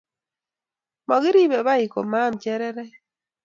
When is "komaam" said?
1.93-2.33